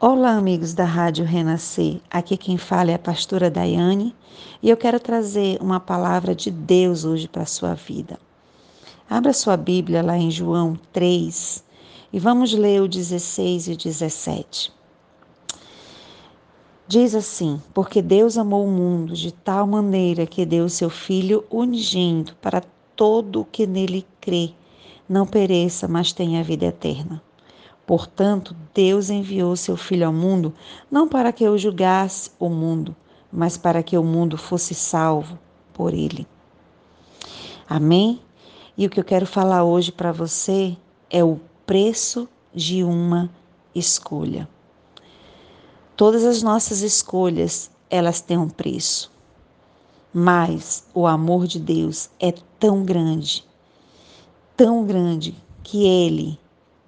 [0.00, 2.00] Olá, amigos da Rádio Renascer.
[2.08, 4.14] Aqui quem fala é a pastora Daiane
[4.62, 8.16] e eu quero trazer uma palavra de Deus hoje para a sua vida.
[9.10, 11.64] Abra sua Bíblia lá em João 3
[12.12, 14.72] e vamos ler o 16 e o 17.
[16.86, 21.44] Diz assim: Porque Deus amou o mundo de tal maneira que deu o seu Filho
[21.50, 22.62] unigênito para
[22.94, 24.52] todo o que nele crê,
[25.08, 27.20] não pereça, mas tenha vida eterna.
[27.88, 30.52] Portanto, Deus enviou seu Filho ao mundo
[30.90, 32.94] não para que eu julgasse o mundo,
[33.32, 35.38] mas para que o mundo fosse salvo
[35.72, 36.26] por ele.
[37.66, 38.20] Amém?
[38.76, 40.76] E o que eu quero falar hoje para você
[41.08, 43.30] é o preço de uma
[43.74, 44.46] escolha.
[45.96, 49.10] Todas as nossas escolhas, elas têm um preço.
[50.12, 53.46] Mas o amor de Deus é tão grande,
[54.54, 56.38] tão grande, que ele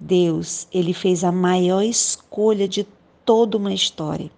[0.03, 2.87] Deus, ele fez a maior escolha de
[3.23, 4.31] toda uma história.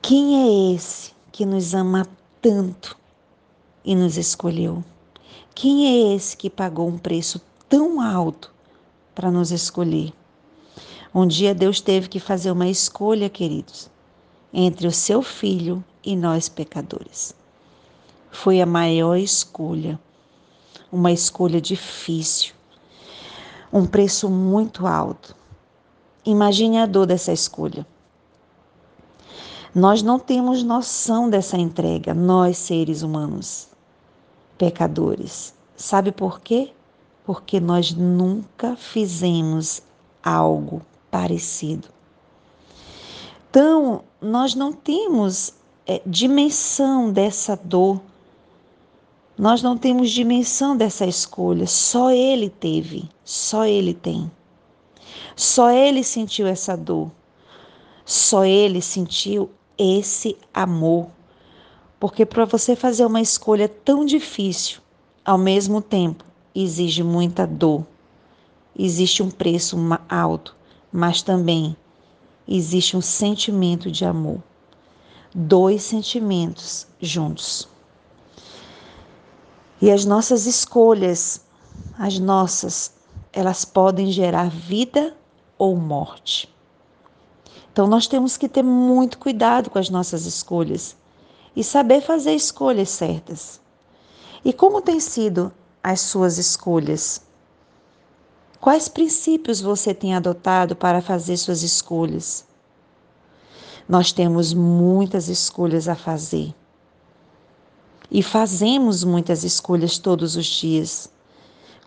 [0.00, 2.06] Quem é esse que nos ama
[2.40, 2.96] tanto
[3.84, 4.84] e nos escolheu?
[5.56, 8.54] Quem é esse que pagou um preço tão alto
[9.12, 10.12] para nos escolher?
[11.12, 13.90] Um dia Deus teve que fazer uma escolha, queridos,
[14.52, 17.34] entre o seu filho e nós pecadores.
[18.30, 19.98] Foi a maior escolha,
[20.92, 22.53] uma escolha difícil,
[23.74, 25.34] um preço muito alto.
[26.24, 27.84] Imagine a dor dessa escolha.
[29.74, 33.66] Nós não temos noção dessa entrega, nós seres humanos,
[34.56, 35.52] pecadores.
[35.76, 36.72] Sabe por quê?
[37.24, 39.82] Porque nós nunca fizemos
[40.22, 40.80] algo
[41.10, 41.88] parecido.
[43.50, 45.52] Então, nós não temos
[45.84, 48.00] é, dimensão dessa dor
[49.36, 54.30] nós não temos dimensão dessa escolha, só Ele teve, só Ele tem.
[55.34, 57.10] Só Ele sentiu essa dor,
[58.04, 61.08] só Ele sentiu esse amor.
[61.98, 64.80] Porque para você fazer uma escolha tão difícil,
[65.24, 66.24] ao mesmo tempo,
[66.54, 67.84] exige muita dor,
[68.78, 69.76] existe um preço
[70.08, 70.54] alto,
[70.92, 71.76] mas também
[72.46, 74.40] existe um sentimento de amor.
[75.34, 77.73] Dois sentimentos juntos.
[79.84, 81.42] E as nossas escolhas,
[81.98, 82.90] as nossas,
[83.30, 85.14] elas podem gerar vida
[85.58, 86.48] ou morte.
[87.70, 90.96] Então nós temos que ter muito cuidado com as nossas escolhas
[91.54, 93.60] e saber fazer escolhas certas.
[94.42, 95.52] E como têm sido
[95.82, 97.20] as suas escolhas?
[98.62, 102.46] Quais princípios você tem adotado para fazer suas escolhas?
[103.86, 106.54] Nós temos muitas escolhas a fazer
[108.14, 111.10] e fazemos muitas escolhas todos os dias.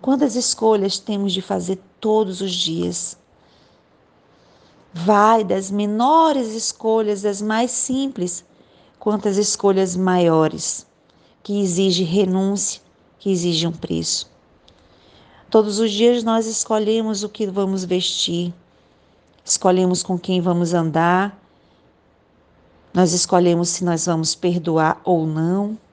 [0.01, 3.17] Quantas escolhas temos de fazer todos os dias?
[4.93, 8.43] Vai das menores escolhas das mais simples,
[8.99, 10.85] quantas escolhas maiores,
[11.41, 12.81] que exigem renúncia,
[13.19, 14.29] que exigem um preço.
[15.49, 18.53] Todos os dias nós escolhemos o que vamos vestir,
[19.45, 21.41] escolhemos com quem vamos andar,
[22.93, 25.86] nós escolhemos se nós vamos perdoar ou não.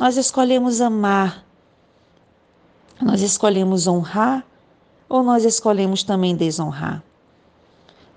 [0.00, 1.44] Nós escolhemos amar,
[3.02, 4.46] nós escolhemos honrar
[5.06, 7.02] ou nós escolhemos também desonrar?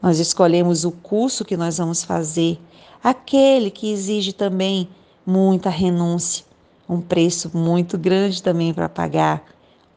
[0.01, 2.57] Nós escolhemos o curso que nós vamos fazer,
[3.03, 4.87] aquele que exige também
[5.25, 6.45] muita renúncia,
[6.87, 9.43] um preço muito grande também para pagar,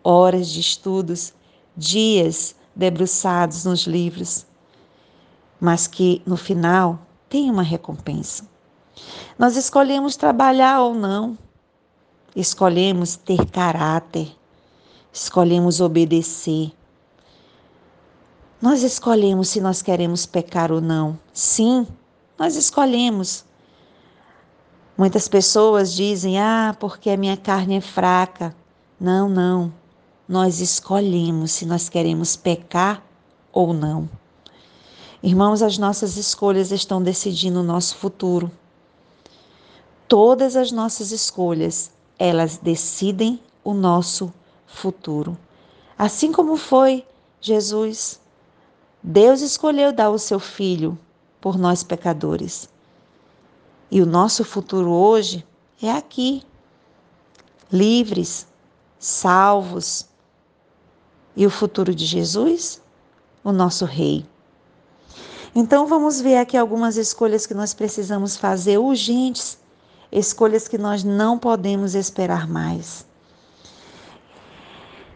[0.03, 1.33] horas de estudos,
[1.77, 4.45] dias debruçados nos livros,
[5.61, 6.99] mas que no final
[7.29, 8.45] tem uma recompensa.
[9.39, 11.39] Nós escolhemos trabalhar ou não,
[12.37, 14.29] escolhemos ter caráter,
[15.11, 16.71] escolhemos obedecer.
[18.61, 21.19] Nós escolhemos se nós queremos pecar ou não.
[21.33, 21.87] Sim,
[22.39, 23.45] nós escolhemos.
[24.97, 28.55] Muitas pessoas dizem: ah, porque a minha carne é fraca.
[29.01, 29.73] Não, não.
[30.29, 33.03] Nós escolhemos se nós queremos pecar
[33.53, 34.09] ou não.
[35.23, 38.51] Irmãos, as nossas escolhas estão decidindo o nosso futuro.
[40.09, 44.33] Todas as nossas escolhas elas decidem o nosso
[44.67, 45.37] futuro.
[45.99, 47.05] Assim como foi
[47.41, 48.21] Jesus,
[49.03, 50.99] Deus escolheu dar o seu filho
[51.41, 52.69] por nós pecadores.
[53.91, 55.47] E o nosso futuro hoje
[55.81, 56.43] é aqui,
[57.73, 58.47] livres,
[58.99, 60.07] salvos.
[61.37, 62.81] E o futuro de Jesus?
[63.45, 64.27] O nosso Rei.
[65.55, 69.59] Então vamos ver aqui algumas escolhas que nós precisamos fazer urgentes
[70.11, 73.07] escolhas que nós não podemos esperar mais.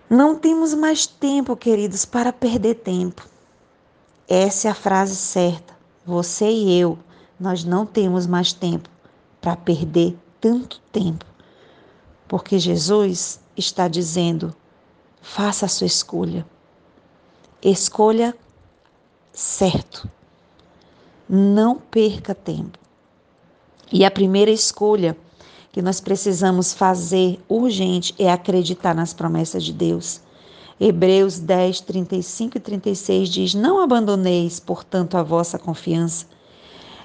[0.08, 3.24] Não temos mais tempo, queridos, para perder tempo.
[4.28, 5.72] essa é a frase certa.
[6.04, 6.98] Você e eu,
[7.38, 8.88] nós não temos mais tempo
[9.40, 11.24] para perder tanto tempo.
[12.26, 14.52] Porque Jesus está dizendo:
[15.22, 16.44] faça a sua escolha.
[17.62, 18.36] Escolha
[19.32, 20.10] certo.
[21.28, 22.79] Não perca tempo.
[23.92, 25.16] E a primeira escolha
[25.72, 30.20] que nós precisamos fazer urgente é acreditar nas promessas de Deus.
[30.80, 36.26] Hebreus 10, 35 e 36 diz: Não abandoneis, portanto, a vossa confiança.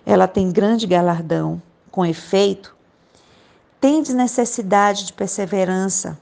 [0.06, 1.62] Ela tem grande galardão.
[1.92, 2.76] Com efeito,
[3.80, 6.20] tendes necessidade de perseverança,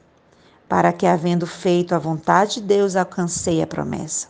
[0.70, 4.28] para que, havendo feito a vontade de Deus, alcancei a promessa.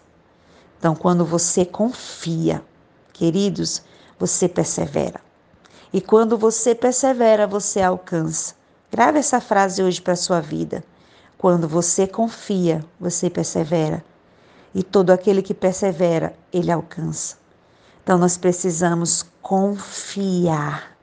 [0.80, 2.64] Então, quando você confia,
[3.12, 3.84] queridos,
[4.18, 5.20] você persevera.
[5.94, 8.56] E quando você persevera, você alcança.
[8.92, 10.84] Grave essa frase hoje para a sua vida.
[11.38, 14.04] Quando você confia, você persevera.
[14.74, 17.38] E todo aquele que persevera, ele alcança.
[18.02, 20.98] Então nós precisamos confiar,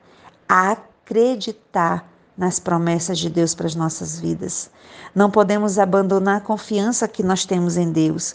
[0.49, 2.05] acreditar
[2.37, 4.71] nas promessas de Deus para as nossas vidas.
[5.15, 8.35] Não podemos abandonar a confiança que nós temos em Deus.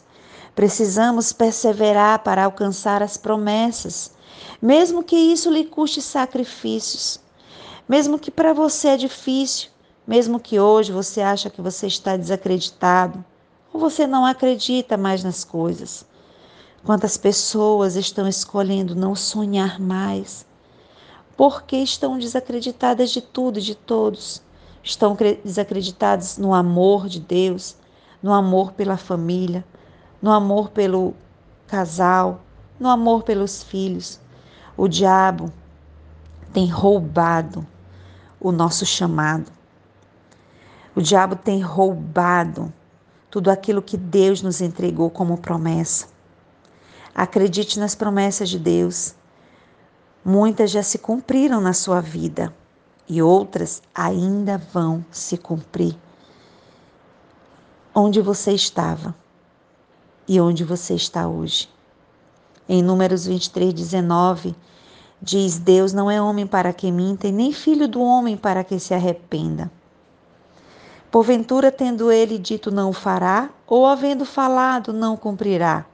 [0.55, 4.14] Precisamos perseverar para alcançar as promessas
[4.61, 7.19] mesmo que isso lhe custe sacrifícios,
[7.87, 9.69] mesmo que para você é difícil,
[10.07, 13.23] mesmo que hoje você acha que você está desacreditado,
[13.73, 16.05] ou você não acredita mais nas coisas.
[16.83, 20.45] Quantas pessoas estão escolhendo não sonhar mais,
[21.35, 24.41] porque estão desacreditadas de tudo e de todos.
[24.81, 27.75] Estão desacreditadas no amor de Deus,
[28.21, 29.65] no amor pela família,
[30.21, 31.13] no amor pelo
[31.67, 32.41] casal,
[32.79, 34.19] no amor pelos filhos.
[34.77, 35.53] O diabo
[36.51, 37.65] tem roubado
[38.39, 39.49] o nosso chamado.
[40.93, 42.73] O diabo tem roubado
[43.29, 46.07] tudo aquilo que Deus nos entregou como promessa.
[47.13, 49.15] Acredite nas promessas de Deus.
[50.23, 52.53] Muitas já se cumpriram na sua vida
[53.07, 55.97] e outras ainda vão se cumprir.
[57.93, 59.15] Onde você estava
[60.27, 61.74] e onde você está hoje.
[62.67, 64.55] Em Números 23, 19,
[65.21, 68.79] diz: Deus não é homem para que minta, e nem filho do homem para que
[68.79, 69.71] se arrependa.
[71.11, 75.85] Porventura, tendo ele dito não o fará, ou havendo falado não cumprirá.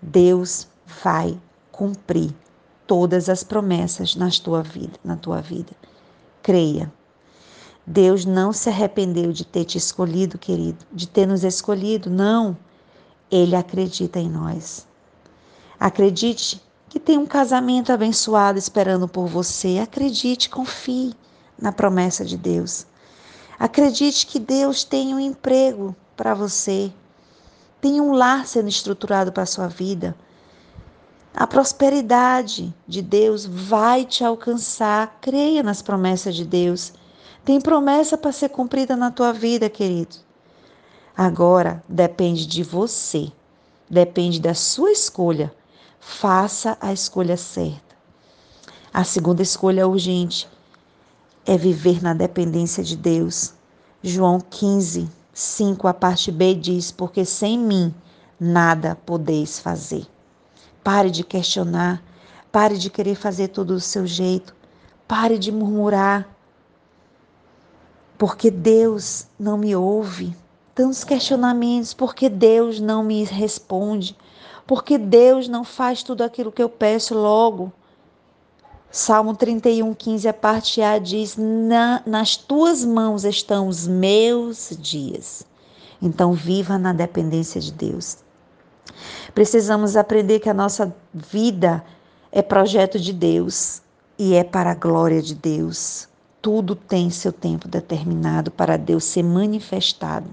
[0.00, 0.68] Deus
[1.02, 1.38] vai
[1.72, 2.32] cumprir
[2.86, 5.72] todas as promessas na tua vida, na tua vida.
[6.42, 6.92] Creia.
[7.84, 12.56] Deus não se arrependeu de ter te escolhido, querido, de ter nos escolhido, não.
[13.30, 14.86] Ele acredita em nós.
[15.78, 19.78] Acredite que tem um casamento abençoado esperando por você.
[19.78, 21.14] Acredite, confie
[21.60, 22.86] na promessa de Deus.
[23.58, 26.90] Acredite que Deus tem um emprego para você.
[27.80, 30.16] Tem um lar sendo estruturado para a sua vida.
[31.34, 35.18] A prosperidade de Deus vai te alcançar.
[35.20, 36.94] Creia nas promessas de Deus.
[37.44, 40.16] Tem promessa para ser cumprida na tua vida, querido.
[41.14, 43.30] Agora depende de você.
[43.88, 45.52] Depende da sua escolha
[46.08, 47.96] Faça a escolha certa.
[48.94, 50.48] A segunda escolha urgente
[51.44, 53.52] é viver na dependência de Deus.
[54.04, 57.92] João 15, 5, a parte B diz: Porque sem mim
[58.38, 60.06] nada podeis fazer.
[60.82, 62.00] Pare de questionar,
[62.52, 64.54] pare de querer fazer tudo do seu jeito,
[65.08, 66.26] pare de murmurar.
[68.16, 70.34] Porque Deus não me ouve.
[70.72, 74.16] Tantos questionamentos, porque Deus não me responde
[74.66, 77.72] porque Deus não faz tudo aquilo que eu peço logo.
[78.90, 85.46] Salmo 31, 15, a parte A diz: Na, Nas tuas mãos estão os meus dias.
[86.00, 88.18] Então, viva na dependência de Deus.
[89.34, 91.84] Precisamos aprender que a nossa vida
[92.32, 93.82] é projeto de Deus
[94.18, 96.08] e é para a glória de Deus.
[96.40, 100.30] Tudo tem seu tempo determinado para Deus ser manifestado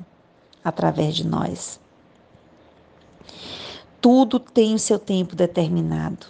[0.64, 1.80] através de nós.
[4.04, 6.26] Tudo tem o seu tempo determinado.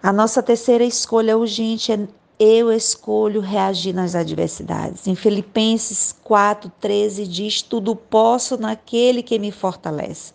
[0.00, 1.98] A nossa terceira escolha urgente é
[2.38, 5.08] eu escolho reagir nas adversidades.
[5.08, 10.32] Em Filipenses 4:13 diz: "Tudo posso naquele que me fortalece".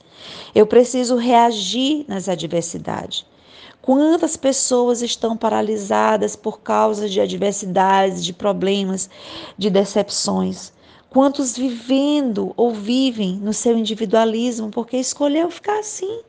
[0.53, 3.25] Eu preciso reagir nas adversidades.
[3.81, 9.09] Quantas pessoas estão paralisadas por causa de adversidades, de problemas,
[9.57, 10.74] de decepções?
[11.09, 16.21] Quantos vivendo ou vivem no seu individualismo porque escolheu ficar assim,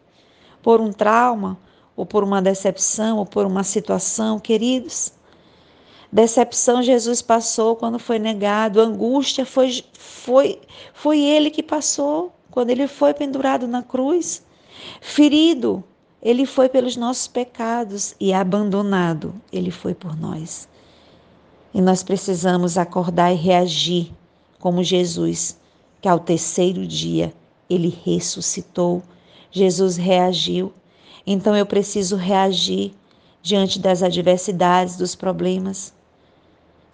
[0.62, 1.58] por um trauma,
[1.96, 5.12] ou por uma decepção, ou por uma situação, queridos?
[6.12, 10.60] Decepção Jesus passou quando foi negado, angústia foi, foi,
[10.94, 14.44] foi ele que passou quando ele foi pendurado na cruz.
[15.00, 15.82] Ferido,
[16.22, 20.68] ele foi pelos nossos pecados e abandonado, ele foi por nós.
[21.74, 24.12] E nós precisamos acordar e reagir
[24.58, 25.58] como Jesus,
[26.00, 27.32] que ao terceiro dia
[27.68, 29.02] ele ressuscitou.
[29.50, 30.72] Jesus reagiu.
[31.26, 32.94] Então eu preciso reagir
[33.42, 35.92] diante das adversidades, dos problemas.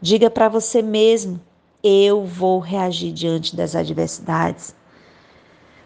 [0.01, 1.41] Diga para você mesmo:
[1.83, 4.75] eu vou reagir diante das adversidades.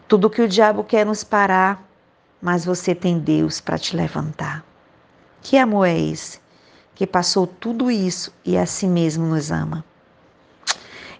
[0.08, 1.88] Tudo que o diabo quer nos parar,
[2.40, 4.64] mas você tem Deus para te levantar.
[5.42, 6.40] Que amor é esse?
[6.94, 9.84] Que passou tudo isso e a si mesmo nos ama.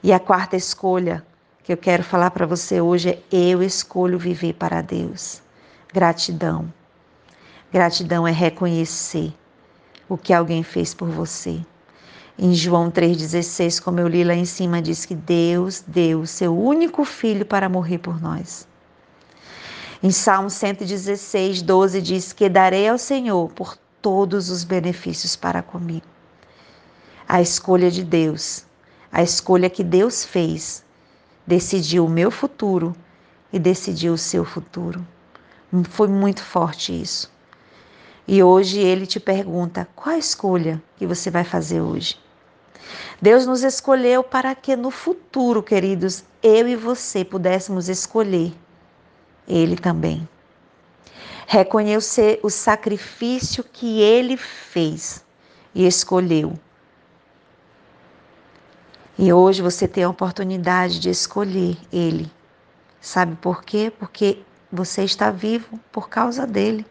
[0.06, 1.26] E a quarta escolha
[1.64, 5.42] que eu quero falar para você hoje é: eu escolho viver para Deus.
[5.92, 6.72] Gratidão.
[7.72, 9.34] Gratidão é reconhecer
[10.08, 11.60] o que alguém fez por você.
[12.38, 16.56] Em João 3,16, como eu li lá em cima, diz que Deus deu o seu
[16.56, 18.64] único filho para morrer por nós.
[20.00, 26.06] Em Salmo 116, 12 diz que darei ao Senhor por todos os benefícios para comigo.
[27.28, 28.65] A escolha de Deus,
[29.10, 30.84] a escolha que Deus fez,
[31.46, 32.94] decidiu o meu futuro
[33.52, 35.06] e decidiu o seu futuro.
[35.90, 37.30] Foi muito forte isso.
[38.26, 42.18] E hoje ele te pergunta: qual a escolha que você vai fazer hoje?
[43.20, 48.52] Deus nos escolheu para que no futuro, queridos, eu e você pudéssemos escolher
[49.48, 50.28] Ele também.
[51.46, 55.24] Reconhecer o sacrifício que Ele fez
[55.74, 56.58] e escolheu.
[59.18, 62.30] E hoje você tem a oportunidade de escolher Ele.
[63.00, 63.92] Sabe por quê?
[63.98, 66.84] Porque você está vivo por causa dele.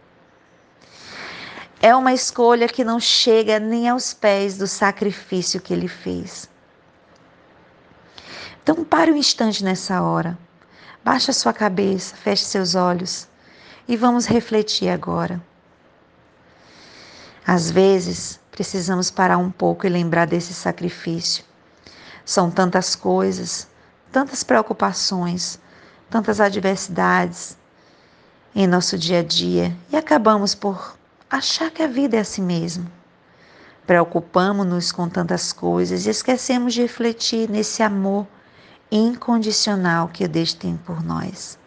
[1.81, 6.49] É uma escolha que não chega nem aos pés do sacrifício que ele fez.
[8.63, 10.37] Então pare um instante nessa hora.
[11.03, 13.27] Baixe a sua cabeça, feche seus olhos
[13.87, 15.39] e vamos refletir agora.
[17.45, 21.43] Às vezes, precisamos parar um pouco e lembrar desse sacrifício.
[22.25, 23.67] São tantas coisas,
[24.11, 25.59] tantas preocupações,
[26.09, 27.55] tantas adversidades
[28.55, 30.97] em nosso dia a dia e acabamos por
[31.29, 32.91] achar que a vida é assim mesmo.
[33.85, 38.25] Preocupamos-nos com tantas coisas e esquecemos de refletir nesse amor
[38.91, 41.59] incondicional que Deus tem por nós.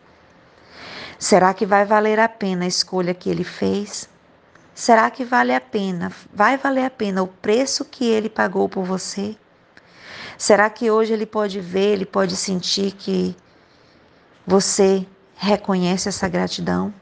[1.19, 4.09] Será que vai valer a pena a escolha que ele fez?
[4.75, 6.13] Será que vale a pena?
[6.33, 9.37] Vai valer a pena o preço que ele pagou por você?
[10.39, 13.35] Será que hoje ele pode ver, ele pode sentir que
[14.47, 15.05] você
[15.35, 16.95] reconhece essa gratidão?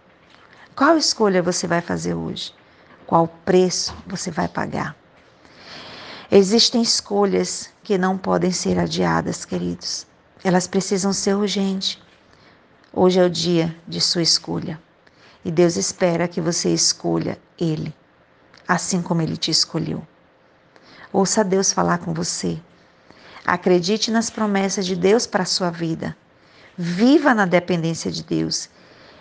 [0.74, 2.54] Qual escolha você vai fazer hoje?
[3.06, 4.96] Qual preço você vai pagar?
[6.30, 10.06] Existem escolhas que não podem ser adiadas, queridos.
[10.42, 12.00] Elas precisam ser urgentes.
[12.90, 14.80] Hoje é o dia de sua escolha.
[15.44, 17.94] E Deus espera que você escolha Ele,
[18.66, 20.02] assim como Ele te escolheu.
[21.12, 22.58] Ouça Deus falar com você.
[23.46, 26.16] Acredite nas promessas de Deus para a sua vida.
[26.76, 28.68] Viva na dependência de Deus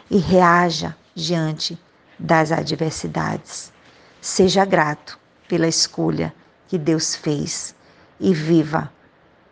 [0.10, 1.78] e reaja diante
[2.18, 3.72] das adversidades.
[4.20, 6.34] Seja grato pela escolha
[6.68, 7.76] que Deus fez
[8.20, 8.92] e viva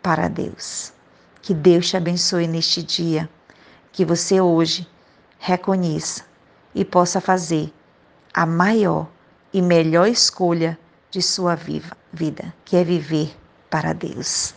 [0.02, 0.92] para Deus.
[1.40, 3.30] Que Deus te abençoe neste dia,
[3.92, 4.88] que você hoje
[5.38, 6.24] reconheça
[6.74, 7.72] e possa fazer
[8.32, 9.06] a maior
[9.52, 10.76] e melhor escolha
[11.12, 13.36] de sua vida, que é viver
[13.70, 14.52] para Deus.